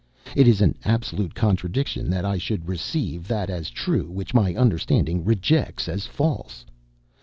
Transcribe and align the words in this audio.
It 0.35 0.47
is 0.47 0.61
an 0.61 0.75
absolute 0.83 1.35
contradiction 1.35 2.09
that 2.09 2.25
I 2.25 2.39
should 2.39 2.67
receive 2.67 3.27
that 3.27 3.51
as 3.51 3.69
true 3.69 4.09
which 4.09 4.33
my 4.33 4.55
understanding 4.55 5.23
rejects 5.23 5.87
as 5.87 6.07
false. 6.07 6.65